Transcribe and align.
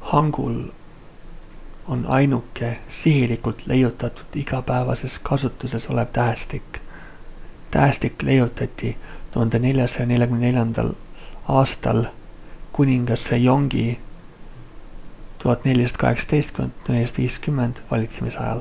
hangul 0.00 0.56
on 1.96 2.00
ainuke 2.14 2.70
sihilikult 3.02 3.60
leiutatud 3.70 4.36
igapäevases 4.40 5.18
kasutuses 5.28 5.86
olev 5.96 6.06
tähestik. 6.16 6.80
tähestik 7.76 8.22
leiutati 8.30 8.90
1444. 9.34 10.92
aastal 11.58 12.04
kuningas 12.78 13.24
sejongi 13.28 13.86
1418–1450 15.44 15.50
valitsemisajal 17.90 18.60